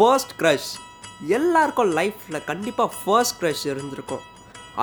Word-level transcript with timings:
First 0.00 0.30
crush 0.40 0.68
எல்லாருக்கும் 1.36 1.90
லைஃப்பில் 1.96 2.44
கண்டிப்பாக 2.50 2.94
ஃபர்ஸ்ட் 3.00 3.36
க்ரஷ் 3.40 3.64
இருந்திருக்கும். 3.70 4.22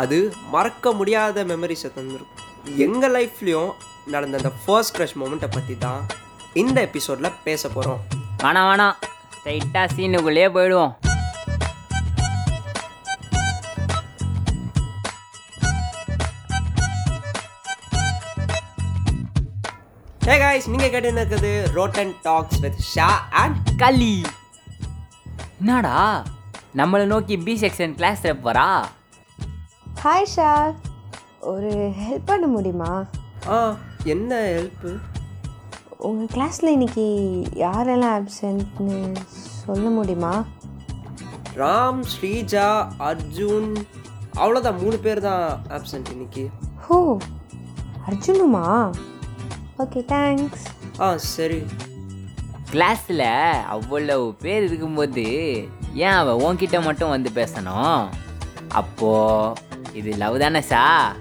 அது 0.01 0.17
மறக்க 0.53 0.91
முடியாத 0.99 1.43
மெமரிஸை 1.51 1.89
தந்திருக்கும். 1.95 2.43
எங்கள் 2.85 3.13
லைஃப்லேயும் 3.15 3.71
நடந்த 4.13 4.37
அந்த 4.41 4.51
ஃபர்ஸ்ட் 4.63 4.93
க்ரஷ் 4.97 5.15
மூமெண்ட்டை 5.21 5.49
பற்றி 5.55 5.75
தான் 5.85 6.01
இந்த 6.61 6.77
எபிசோடில் 6.87 7.37
பேச 7.47 7.63
போகிறோம் 7.75 8.01
வேணாம் 8.43 8.69
வேணாம். 8.69 8.95
ஸ்ட்ரைட்டாக 9.37 9.87
சீனுக்குள்ளேயே 9.95 10.49
போயிடுவோம். 10.57 10.93
ஹே 20.29 20.35
காய்ஸ் 20.45 20.73
நீங்கள் 20.73 20.93
கேட்டு 20.95 21.19
இருக்குது 21.21 21.53
rotten 21.79 22.13
talks 22.29 22.59
with 22.65 22.83
Sha 22.95 23.11
and 23.43 23.57
Kali 23.83 24.15
என்னடா? 25.59 25.99
நம்மளை 26.79 27.05
நோக்கி 27.05 27.35
பி 27.45 27.53
செக்ஷன் 27.61 27.95
கிளாஸ் 27.99 28.23
வரா? 28.47 28.69
ஹாய் 30.03 30.31
ஷா 30.33 30.49
ஒரு 31.51 31.71
ஹெல்ப் 32.01 32.27
பண்ண 32.31 32.45
முடியுமா? 32.47 32.91
ஆ 33.55 33.57
என்ன 34.13 34.31
ஹெல்ப்பு 34.55 34.91
உங்கள் 36.07 36.31
கிளாஸில் 36.33 36.73
இன்னைக்கு 36.75 37.05
யாரெல்லாம் 37.65 38.15
ஆப்சென்ட்னு 38.19 38.97
சொல்ல 39.63 39.87
முடியுமா? 39.89 40.33
ராம் 41.61 42.01
ஸ்ரீஜா 42.13 42.67
அர்ஜுன் 43.09 43.71
அவ்வளோதான் 44.41 44.79
மூணு 44.83 44.97
பேர் 45.05 45.25
தான் 45.27 45.45
ஆப்சண்ட் 45.77 46.11
இன்னைக்கு. 46.15 46.43
ஹோ 46.85 46.97
அர்ஜுனுமா? 48.09 48.65
ஓகே 49.83 50.01
தேங்க்ஸ் 50.13 50.65
ஆ 51.05 51.07
சரி. 51.35 51.59
கிளாஸில் 52.71 53.63
அவ்வளவு 53.63 54.33
பேர் 54.33 54.63
இருக்கும்போது 54.63 55.23
ஏன் 55.93 56.09
அவள் 56.09 56.35
உன்கிட்ட 56.35 56.83
மட்டும் 56.83 57.09
வந்து 57.09 57.29
பேசணும்? 57.35 58.09
அப்போ 58.69 59.53
இது 59.93 60.15
லவ் 60.15 60.39
தானே 60.39 60.61
சா? 60.61 61.15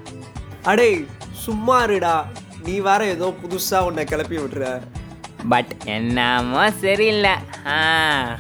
அடே 0.63 1.05
சும்மா 1.33 1.85
இருடா. 1.85 2.25
நீ 2.65 2.79
வேற 2.79 3.07
ஏதோ 3.07 3.35
புதுசாக 3.43 3.81
உன்னை 3.81 4.05
கிளப்பி 4.05 4.37
விடுற. 4.37 4.83
பட் 5.49 5.73
என்னமோ 5.85 6.71
சரியில்லை. 6.71 7.31
ஆ. 7.67 8.37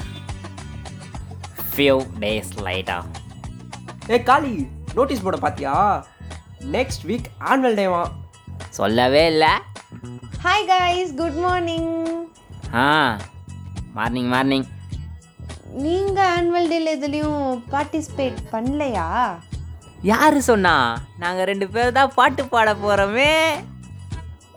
ஃபியூ 1.76 2.06
டேஸ் 2.20 2.50
லைட்டா 2.56 3.04
ஏ 4.10 4.22
காளி 4.22 4.68
நோட்டீஸ் 4.94 5.24
போர்டை 5.24 5.38
பார்த்தியா 5.42 6.04
நெக்ஸ்ட் 6.72 7.06
வீக் 7.06 7.24
ஆனுவல் 7.40 7.78
டேவா 7.80 8.10
சொல்லவே 8.68 9.26
இல்லை. 9.26 9.48
ஹாய் 10.44 10.66
காய்ஸ் 10.66 11.14
குட் 11.14 11.34
மார்னிங் 11.34 12.15
ஆ 12.84 12.86
மார்னிங் 13.96 14.30
மார்னிங் 14.34 14.66
நீங்கள் 15.84 16.30
ஆனுவல் 16.36 16.70
டேல 16.72 16.92
எதுலேயும் 16.96 17.42
பார்ட்டிசிபேட் 17.72 18.38
பண்ணலையா? 18.52 19.06
யாரு 20.10 20.38
சொன்னா? 20.48 20.74
நாங்கள் 21.22 21.48
ரெண்டு 21.50 21.66
பேர் 21.74 21.96
தான் 21.98 22.14
பாட்டு 22.18 22.42
பாட 22.52 22.70
போகிறோமே 22.82 23.32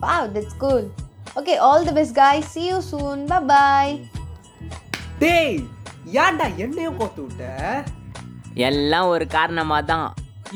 wow 0.04 0.28
that's 0.36 0.58
cool 0.64 0.88
okay 1.40 1.56
all 1.68 1.86
the 1.90 1.94
best 2.00 2.18
guys 2.22 2.52
see 2.56 2.68
you 2.72 2.80
soon. 2.92 3.20
Bye 3.32 3.42
bye 3.52 3.92
டேய் 5.24 5.56
ஏன்டா 6.24 6.46
என்னையும் 6.64 6.98
கோத்து 7.00 7.22
விட்ட? 7.26 7.46
எல்லாம் 8.70 9.10
ஒரு 9.14 9.26
காரணமாக 9.36 9.90
தான் 9.94 10.08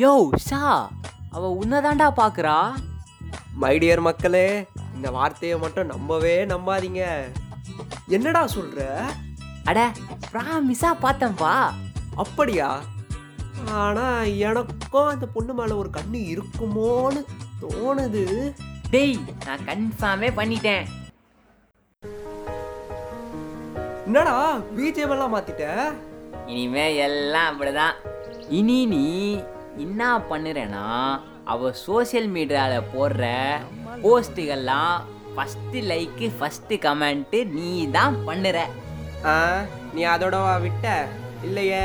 யோ 0.03 0.13
ஷா 0.47 0.61
அவ 1.35 1.43
உன்னதாண்டா 1.61 2.07
பார்க்குறா 2.21 2.57
மை 3.63 3.73
டியர் 3.83 4.05
மக்களே 4.07 4.47
இந்த 4.95 5.07
வார்த்தையை 5.17 5.55
மட்டும் 5.63 5.91
நம்பவே 5.93 6.35
நம்பாதீங்க. 6.51 7.03
என்னடா 8.07 8.45
சொல்ற? 8.45 8.87
அட 9.65 9.91
ப்ராமிஸா 10.31 10.91
பார்த்தேன்ப்பா 11.01 11.53
அப்படியா? 12.15 12.69
ஆனா 13.67 14.21
எனக்கும் 14.21 15.07
அந்த 15.07 15.25
பொண்ணு 15.25 15.53
மேல 15.53 15.75
ஒரு 15.75 15.89
கண்ணு 15.97 16.19
இருக்குமோன்னு 16.33 17.21
தோணுது. 17.61 18.53
டேய் 18.89 19.19
நான் 19.45 19.65
கன்ஃபார்மே 19.67 20.29
பண்ணிட்டேன். 20.39 20.85
என்னடா 24.05 24.57
பிஜிஎம் 24.75 25.13
எல்லாம் 25.15 25.35
மாத்திட்ட? 25.35 25.67
இனிமே 26.47 26.95
எல்லாம் 26.95 27.47
அப்படிதான். 27.51 27.95
இனி 28.49 28.85
நீ 28.85 29.05
என்ன 29.77 30.17
பண்ணுறேன்னா 30.29 30.85
அவ 31.43 31.71
சோஷியல் 31.71 32.29
மீடியாவில் 32.29 32.89
போடுற 32.93 33.23
போஸ்ட்டுகள்லாம் 34.03 34.97
ஃபஸ்ட்டு 35.35 35.81
லைக்கு 35.91 36.31
ஃபஸ்ட்டு 36.39 36.77
கமெண்ட்டு 36.85 37.39
நீ 37.47 37.89
தான் 37.89 38.15
பண்ணுற. 38.27 38.57
ஆ 39.25 39.61
நீ 39.93 40.03
அதோடவா 40.05 40.61
விட்ட? 40.61 41.07
இல்லையே. 41.43 41.83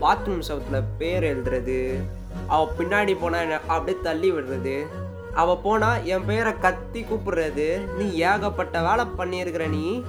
பாத்ரூம் 0.00 0.42
சவுத்தில் 0.48 0.82
பேர் 0.98 1.24
எழுதுறது. 1.24 2.00
அவ 2.46 2.72
பின்னாடி 2.78 3.16
போனா 3.20 3.38
அப்படியே 3.66 3.98
தள்ளி 4.02 4.32
விடுறது. 4.32 4.86
அவ 5.34 5.56
போனா 5.56 5.96
என் 5.96 6.24
பேரை 6.24 6.52
கத்தி 6.58 7.00
கூப்பிடுறது. 7.02 7.68
நீ 7.96 8.06
ஏகப்பட்ட 8.12 8.82
வேலை 8.82 9.04
பண்ணியிருக்கிற 9.18 9.68
நீ. 9.68 10.02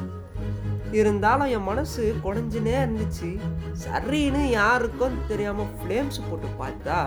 இருந்தாலும் 0.92 1.48
என் 1.48 1.64
மனசு 1.64 2.16
குறைஞ்சுனே 2.24 2.76
இருந்துச்சு. 2.84 3.40
சரின்னு 3.86 4.44
யாருக்கும் 4.50 5.18
தெரியாம 5.28 5.66
ஃப்ளேம்ஸ் 5.78 6.20
போட்டு 6.28 6.50
பார்த்தா 6.60 7.00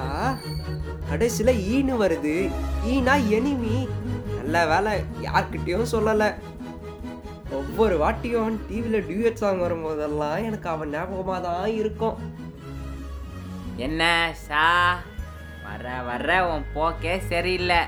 கடைசியில் 1.09 1.60
ஈனு 1.72 1.94
வருது. 2.03 2.50
ஈனா 2.86 3.14
எனிமி 3.36 3.88
நல்ல 4.53 4.62
வேலை. 4.71 4.93
யார்கிட்டயும் 5.25 5.91
சொல்லலை. 5.93 6.28
ஒவ்வொரு 7.59 7.97
வாட்டியும் 8.03 8.55
டிவியில் 8.69 9.05
டியூட் 9.09 9.41
சாங் 9.41 9.61
வரும்போதெல்லாம் 9.61 10.38
எனக்கு 10.47 10.69
அவன் 10.69 10.91
ஞாபகமாக 10.94 11.41
தான் 11.44 11.66
இருக்கும். 11.81 12.16
என்ன 13.87 14.03
ஷா 14.47 14.71
வர 15.66 15.93
வர 16.09 16.39
உன் 16.53 16.65
போக்கே 16.75 17.15
சரியில்லை. 17.28 17.78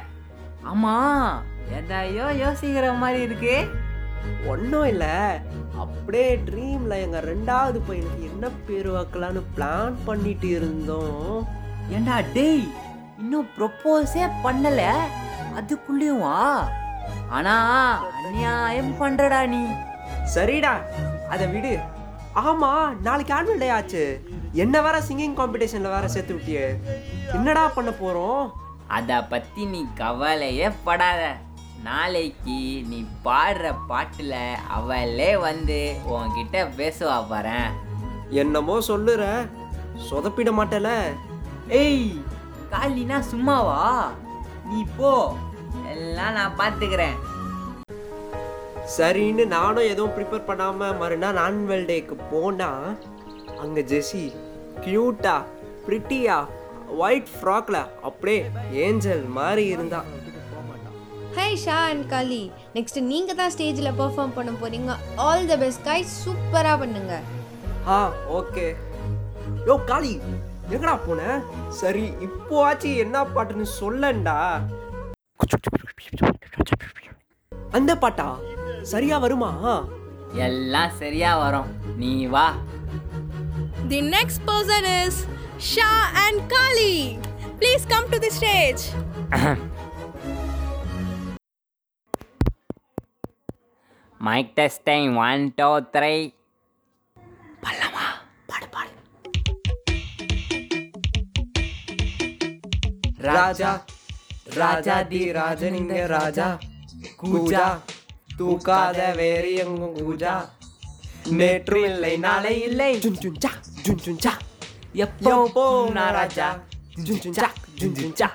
ஆமாம் 0.72 1.42
எதையோ 1.78 2.28
யோசிக்கிற 2.42 2.86
மாதிரி 2.98 3.22
இருக்கு. 3.22 3.56
ஒன்றும் 4.52 4.86
இல்லை. 4.92 5.16
அப்படியே 5.84 6.28
ட்ரீமில் 6.50 7.02
எங்கள் 7.06 7.28
ரெண்டாவது 7.32 7.82
பையனுக்கு 7.88 8.30
என்ன 8.30 8.52
பேர் 8.68 8.90
வைக்கலான்னு 8.98 9.42
பிளான் 9.58 9.98
பண்ணிட்டு 10.04 10.50
இருந்தோம். 10.60 11.36
ஏண்டா 11.96 12.18
டேய் 12.38 12.64
இன்னும் 13.18 13.50
ப்ரொப்போஸே 13.58 14.26
பண்ணல? 14.46 14.84
அதுக்குள்ளேயும் 15.56 16.64
ஆனா 17.28 17.54
அநியாயம் 18.26 19.00
பண்றடா 19.00 19.46
நீ. 19.46 19.66
சரிடா. 20.34 20.72
அதை 21.30 21.46
விடு. 21.46 21.78
ஆமாம் 22.32 23.02
நாளைக்கு 23.02 23.34
ஆனுவல் 23.34 23.58
டே 23.58 23.68
ஆச்சு. 23.68 24.24
என்ன 24.52 24.82
வேற 24.82 24.98
சிங்கிங் 24.98 25.36
காம்படிஷனில் 25.36 25.90
வேற 25.90 26.08
சேர்த்து 26.08 26.34
விட்டியே. 26.34 26.94
என்னடா 27.34 27.68
பண்ண 27.68 27.90
போகிறோம் 27.90 28.52
அத 28.86 29.24
பத்தி 29.24 29.64
நீ 29.64 29.86
கவலையே 29.94 30.70
படாத. 30.84 31.36
நாளைக்கு 31.82 32.84
நீ 32.88 33.06
பாடுற 33.24 33.74
பாட்டுல 33.88 34.54
அவளே 34.68 35.36
வந்து 35.36 35.96
உன்கிட்ட 36.08 36.52
பேசுவா 36.52 37.24
பாரேன் 37.30 37.70
என்னமோ 38.30 38.78
சொல்லுற. 38.78 39.48
சொதப்பிட 40.10 40.50
மாட்டேல. 40.50 40.88
ஏய். 41.68 42.24
காலினா 42.70 43.20
சும்மாவா? 43.20 44.10
நீ 44.72 44.80
போ. 44.98 45.12
எல்லாம் 45.94 46.36
நான் 46.38 46.58
பார்த்துக்கிறேன் 46.60 47.16
சரின்னு 48.94 49.44
நானும் 49.56 49.88
எதுவும் 49.92 50.14
ப்ரிப்பேர் 50.16 50.48
பண்ணாமல் 50.48 50.96
மறுநாள் 51.00 51.38
ஆனுவல் 51.44 51.86
டேக்கு 51.90 52.16
போனா 52.32 52.70
அங்கே 53.64 53.82
ஜெஸி 53.92 54.24
க்யூட்டா 54.84 55.36
ப்ரிட்டியா 55.86 56.36
ஒயிட் 57.04 57.30
ஃப்ராக்ல 57.36 57.78
அப்படியே 58.08 58.40
ஏஞ்சல் 58.86 59.24
மாதிரி 59.38 59.64
இருந்தா. 59.74 60.00
Hi 61.36 61.60
Sha 61.64 61.76
and 61.90 62.06
Kali 62.12 62.42
next 62.76 62.98
நீங்கள் 63.12 63.38
தான் 63.40 63.52
ஸ்டேஜில் 63.54 63.96
பெர்ஃபார்ம் 64.00 64.34
பண்ண 64.38 64.50
போகிறீங்க 64.62 64.94
ஆல் 65.26 65.46
தி 65.50 65.58
பெஸ்ட் 65.62 65.84
காய்ஸ் 65.88 66.12
சூப்பராக 66.24 66.76
பண்ணுங்க. 66.82 67.14
ஆ 67.96 67.98
ஓகே 68.40 68.66
யோ 69.68 69.76
காளி 69.90 70.14
எங்கடா 70.70 70.94
போன? 71.06 71.20
சரி 71.80 72.04
இப்போ 72.26 72.54
ஆச்சு 72.66 72.90
என்ன 73.04 73.24
பாட்டுன்னு 73.34 73.66
சொல்லண்டா. 73.80 74.36
அந்த 77.78 77.92
பாட்டா? 78.04 78.28
சரியா 78.92 79.18
வருமா? 79.24 79.50
எல்லாம் 80.46 80.94
சரியா 81.02 81.32
வரும். 81.42 81.70
நீ 82.02 82.12
வா. 82.34 82.46
The 83.92 84.00
next 84.14 84.38
person 84.48 84.84
is 85.00 85.14
Shah 85.70 86.00
and 86.24 86.38
Kali. 86.52 86.96
Please 87.60 87.84
come 87.92 88.06
to 88.12 88.18
the 88.24 88.30
stage. 88.38 88.84
Mike 94.20 94.50
testing 94.58 95.12
one 95.26 95.44
two 95.60 95.68
three 95.94 96.14
Raja. 103.28 103.70
ராஜாதி 104.60 105.20
ராஜனிங்க 105.32 105.94
ராஜா. 106.06 106.46
கூஜா. 107.20 107.66
தூக்காத 108.38 108.98
வேறு 109.16 109.50
எங்கும் 109.54 109.96
கூஜா. 110.00 110.34
நேற்றும் 111.38 111.84
இல்லை 111.84 112.14
நாளை 112.18 112.54
இல்லை. 112.62 112.90
ஜுன் 113.04 113.18
ஜுன் 113.22 113.38
சா 113.44 113.50
ஜுன் 113.84 114.00
ஜுன் 114.04 114.20
சா 114.24 114.32
எப்போ 115.04 115.64
நான் 115.96 116.14
ராஜா? 116.18 116.48
ஜுன் 117.06 117.20
ஜுன் 117.24 117.36
சா 117.38 117.48
ஜுன் 117.80 117.94
ஜுன் 117.98 118.16
சா 118.20 118.28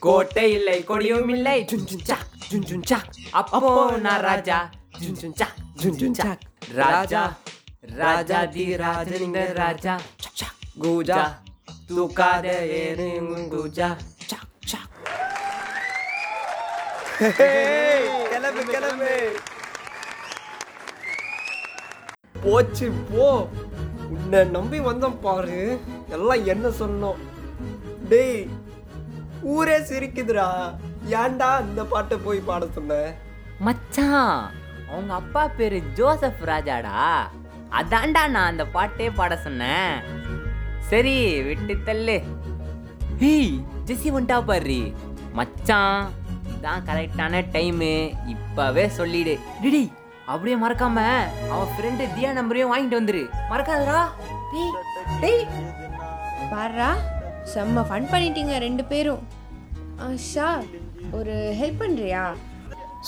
கோட்டை 0.00 0.46
இல்லை 0.52 0.76
கொடியும் 0.84 1.28
இல்லை. 1.28 1.56
ஜுன் 1.70 1.86
ஜுன் 1.90 2.04
சா 2.10 2.18
ஜுன் 2.50 2.66
ஜுன் 2.70 2.84
சா 2.90 2.98
அப்போ 3.40 3.72
நான் 4.06 4.20
ராஜா? 4.20 4.58
ஜுன் 5.00 5.18
ஜுன் 5.22 5.36
சா 5.40 5.48
ஜுன் 5.82 5.98
ஜுன் 6.02 6.16
சா 6.20 6.28
ராஜா. 6.82 7.22
ராஜா 8.02 8.38
தி 8.54 8.64
ராஜனிங்க 8.76 9.40
ராஜா. 9.62 9.94
கூஜா. 10.82 11.20
தூக்காத 11.88 12.46
ஏறு 12.78 13.08
கூஜா 13.52 13.88
சா 14.30 14.38
சா 14.70 14.80
கிளம்பு 17.18 18.62
கிளம்பு. 18.64 19.36
போச்சு 22.42 22.90
போ. 22.90 23.48
உன்னை 24.10 24.44
நம்பி 24.44 24.78
வந்தோம் 24.80 25.16
பாரு. 25.20 25.80
எல்லாம் 26.08 26.44
என்ன 26.44 26.68
சொன்னோம்? 26.68 27.16
டேய் 28.08 28.48
ஊரே 29.42 29.78
சிரிக்குதுடா. 29.78 30.46
ஏன்டா 31.10 31.50
இந்த 31.60 31.84
பாட்டை 31.84 32.18
போய் 32.18 32.40
பாட 32.40 32.66
சொன்ன? 32.74 33.14
மச்சான் 33.58 34.50
அவங்க 34.90 35.14
அப்பா 35.14 35.48
பேரு 35.48 35.82
ஜோசப் 35.94 36.44
ராஜாடா. 36.44 37.02
அதான்டா 37.70 38.22
நான் 38.28 38.50
அந்த 38.52 38.66
பாட்டே 38.66 39.10
பாட 39.10 39.36
சொன்னேன். 39.36 40.02
சரி 40.80 41.42
விட்டு 41.42 41.76
தள்ளு. 41.84 42.22
ஹேய் 43.20 43.62
ஜெசி 43.86 44.08
வந்துட்டா 44.14 44.44
பாரு. 44.44 44.80
மச்சான் 45.32 46.17
இதான் 46.58 46.84
கரெக்டான 46.90 47.42
டைமு 47.56 47.90
இப்பவே 48.34 48.84
சொல்லிடு. 48.98 49.34
டிடி 49.62 49.82
அப்படியே 50.32 50.56
மறக்காம 50.62 50.98
அவன் 51.52 51.70
ஃப்ரெண்டு 51.74 52.06
தியா 52.16 52.30
நம்பரையும் 52.38 52.72
வாங்கிட்டு 52.72 53.00
வந்துரு. 53.00 53.22
மறக்காதடா. 53.50 54.00
டேய் 54.52 54.74
டேய். 55.22 55.44
பாரா 56.52 56.90
செம்ம 57.52 57.84
ஃபன் 57.90 58.10
பண்ணிட்டீங்க 58.12 58.54
ரெண்டு 58.66 58.84
பேரும். 58.92 59.22
ஷா 60.30 60.48
ஒரு 61.18 61.34
ஹெல்ப் 61.60 61.80
பண்ணுறியா 61.82 62.24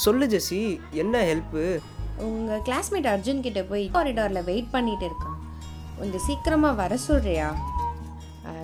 சொல்லு 0.05 0.26
ஜெசி. 0.32 0.61
என்ன 1.03 1.23
ஹெல்ப்பு 1.31 1.64
உங்கள் 2.29 2.62
கிளாஸ்மேட் 2.67 3.11
அர்ஜுன் 3.12 3.44
கிட்ட 3.46 3.61
போய் 3.70 3.85
காரிடாரில் 3.94 4.46
வெயிட் 4.49 4.73
பண்ணிட்டு 4.75 5.05
இருக்கான். 5.11 5.38
கொஞ்சம் 5.99 6.25
சீக்கிரமாக 6.26 6.79
வர 6.82 6.99
சொல்கிறியா 7.08 7.49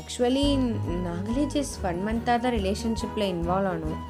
ஆக்சுவலி 0.00 0.46
நாங்களே 1.06 1.44
ஜஸ்ட் 1.54 1.76
ஒன் 1.88 2.00
மந்த்தாக 2.08 2.38
தான் 2.44 2.56
ரிலேஷன்ஷிப்பில் 2.58 3.30
இன்வால்வ் 3.34 3.70
ஆனோம். 3.72 4.00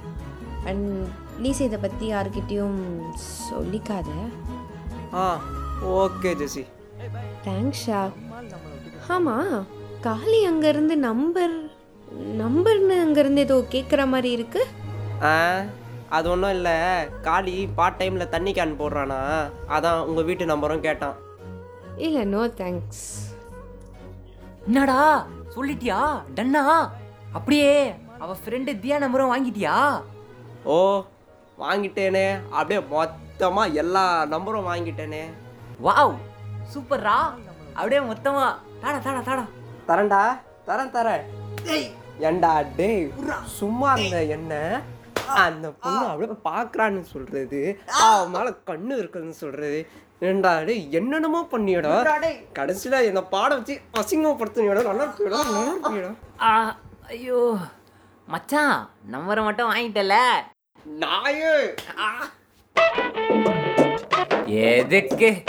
அண்ட் 0.70 0.88
ப்ளீஸ் 1.36 1.60
இதை 1.66 1.78
பற்றி 1.84 2.06
யார்கிட்டயும் 2.12 2.80
சொல்லிக்காத. 3.50 4.10
ஆ 5.20 5.24
ஓகே 6.00 6.32
ஜெசி. 6.42 6.64
தேங்க்ஸ் 7.46 7.82
ஷா. 7.86 8.02
ஆமாம் 9.16 9.56
காளி 10.06 10.40
அங்கேருந்து 10.50 10.94
நம்பர் 11.08 11.56
நம்பர்னு 12.42 12.96
அங்கேருந்து 13.04 13.44
ஏதோ 13.46 13.56
கேட்குற 13.74 14.02
மாதிரி 14.12 14.30
இருக்கு. 14.36 14.62
ஆ 15.30 15.34
அது 16.16 16.26
ஒன்றும் 16.32 16.54
இல்லை. 16.56 16.74
காளி 17.26 17.54
பார்ட் 17.78 17.98
டைமில் 18.00 18.32
தண்ணி 18.34 18.52
கேன் 18.56 18.78
போடுறானா. 18.80 19.20
அதான் 19.76 20.04
உங்கள் 20.08 20.26
வீட்டு 20.28 20.44
நம்பரும் 20.52 20.84
கேட்டான். 20.86 21.16
இல்லை 22.06 22.22
நோ 22.34 22.42
தேங்க்ஸ் 22.60 23.06
என்னடா 24.68 25.00
சொல்லிட்டியா? 25.54 26.00
டன்னா? 26.36 26.64
அப்படியே 27.38 27.72
அவ 28.22 28.36
ஃப்ரெண்டு 28.42 28.72
தியா 28.84 28.96
நம்பரும் 29.04 29.32
வாங்கிட்டியா? 29.32 29.76
ஓ 30.74 30.76
வாங்கிட்டேனே. 31.62 32.26
அப்படியே 32.56 32.80
மொத்தமாக 32.94 33.76
எல்லா 33.82 34.04
நம்பரும் 34.32 34.68
வாங்கிட்டேனே. 34.70 35.22
வாவ் 35.86 36.14
சூப்பர்ரா. 36.72 37.18
அப்படியே 37.76 38.00
மொத்தமா 38.10 38.44
தாடா 38.82 38.98
தாடா 39.06 39.20
தாடா. 39.28 39.44
தரேன்டா 39.88 40.22
தரேன் 40.68 40.94
தரேன். 40.96 41.24
ஏண்டா 42.28 42.50
டேய் 42.78 43.04
சும்மா 43.58 43.88
இருந்த 43.96 44.18
என்ன? 44.36 44.54
அந்த 45.44 45.66
பொண்ணு 45.82 46.04
அப்படியே 46.10 46.36
பார்க்கறான்னு 46.48 47.02
சொல்றது 47.12 47.60
அவன் 48.08 48.32
மேல 48.34 48.48
கண்ணு 48.70 48.94
இருக்குதுன்னு 49.02 49.38
சொல்றது. 49.44 49.80
ஏண்டா 50.28 50.52
டேய் 50.68 50.84
என்னென்னமோ 50.98 51.40
பண்ணியடா. 51.54 51.94
கடைசியில 52.58 53.04
என்னை 53.10 53.22
பாட 53.34 53.50
வச்சு 53.58 53.76
அசிங்கப்படுத்தினியடா 54.02 54.84
நல்லா 54.90 55.06
இருக்கியடா 55.06 55.40
நல்லா 55.54 55.72
இருக்கியடா 55.72 56.52
ஐயோ 57.14 57.40
மச்சான் 58.34 58.76
நம்பரை 59.14 59.42
மட்டும் 59.48 59.68
வாங்கிட்டல. 59.72 60.14
Hayır. 61.00 61.74
Ah. 61.98 62.28
Yedik 64.48 65.18
ki. 65.18 65.44